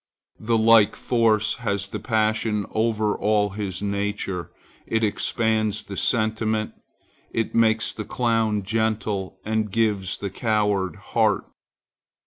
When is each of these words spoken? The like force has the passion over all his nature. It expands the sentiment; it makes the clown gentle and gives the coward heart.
The 0.39 0.57
like 0.57 0.95
force 0.95 1.57
has 1.57 1.87
the 1.89 1.99
passion 1.99 2.65
over 2.71 3.15
all 3.15 3.51
his 3.51 3.83
nature. 3.83 4.49
It 4.87 5.03
expands 5.03 5.83
the 5.83 5.95
sentiment; 5.95 6.73
it 7.31 7.53
makes 7.53 7.93
the 7.93 8.03
clown 8.03 8.63
gentle 8.63 9.37
and 9.45 9.69
gives 9.71 10.17
the 10.17 10.31
coward 10.31 10.95
heart. 10.95 11.45